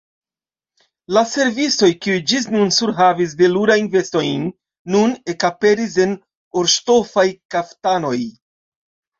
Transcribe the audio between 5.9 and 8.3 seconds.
en orŝtofaj kaftanoj.